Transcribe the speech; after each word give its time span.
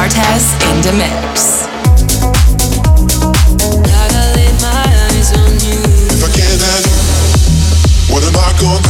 Bartes 0.00 0.56
in 0.72 0.80
the 0.80 0.92
mix. 0.96 1.68
If 6.08 6.24
I 6.24 6.30
can't 6.32 6.62
have 6.68 6.86
you, 6.88 6.96
what 8.14 8.24
am 8.24 8.32
I 8.32 8.48
gonna 8.58 8.89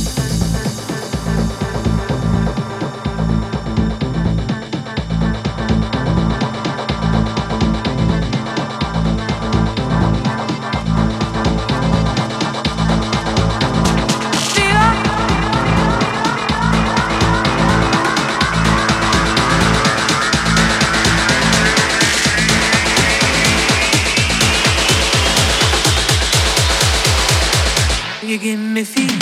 Give 28.41 28.59
me 28.59 28.83
fever. 28.83 29.20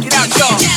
Different 0.00 0.71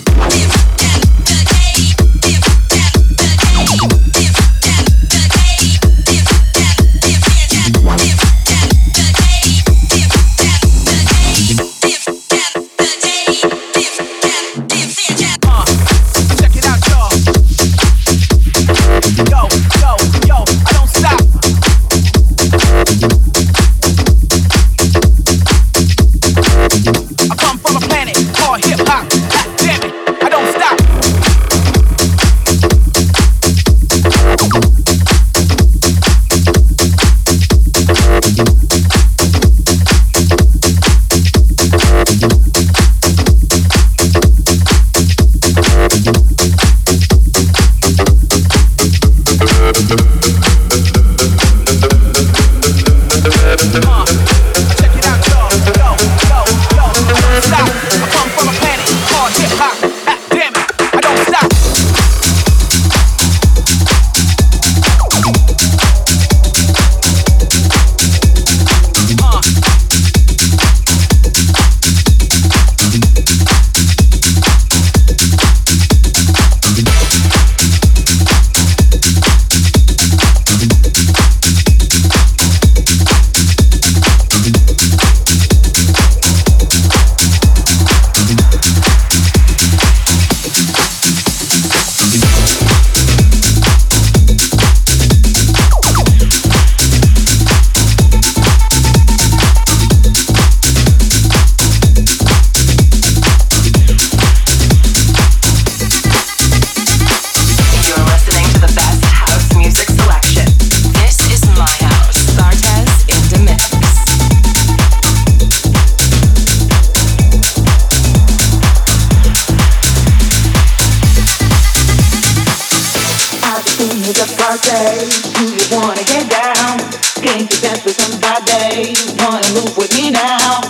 Do 124.55 125.43
you 125.51 125.67
wanna 125.75 126.01
get 126.05 126.29
down? 126.31 126.79
Can't 127.19 127.43
you 127.43 127.59
dance 127.59 127.83
with 127.83 127.99
somebody? 127.99 128.95
Wanna 129.19 129.51
move 129.51 129.75
with 129.75 129.91
me 129.97 130.11
now? 130.11 130.61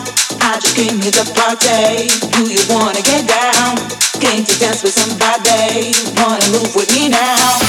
I 0.42 0.58
just 0.60 0.76
came 0.76 1.00
here 1.00 1.12
to 1.12 1.26
party. 1.38 2.10
Do 2.34 2.50
you 2.50 2.66
wanna 2.68 3.02
get 3.04 3.28
down? 3.28 3.78
Can't 4.20 4.42
you 4.50 4.58
dance 4.58 4.82
with 4.82 4.94
somebody? 4.98 5.94
Wanna 6.18 6.50
move 6.50 6.76
with 6.76 6.90
me 6.96 7.10
now? 7.10 7.60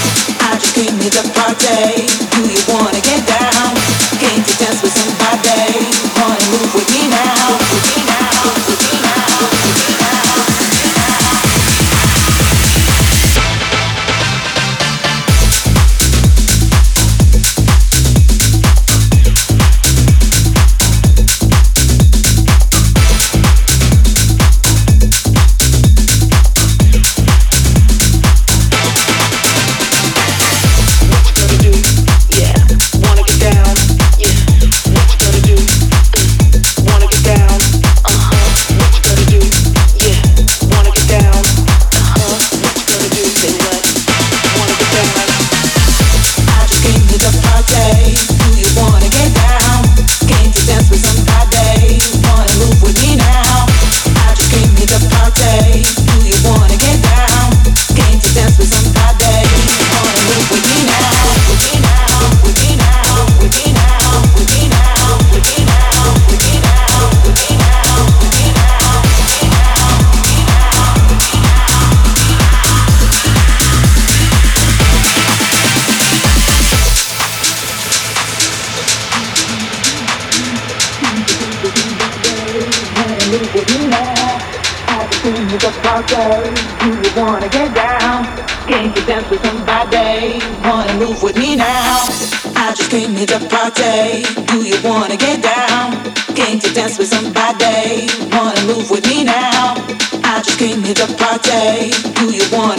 I 0.41 0.57
just 0.57 0.75
came 0.75 0.97
here 1.01 1.11
to 1.11 1.23
party. 1.37 2.16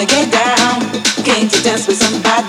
get 0.08 0.32
down? 0.32 0.82
Can't 1.24 1.51
you 1.53 1.62
dance 1.64 1.88
with 1.88 1.97
somebody? 1.97 2.47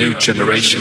New 0.00 0.14
generation. 0.14 0.80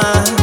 más. 0.00 0.37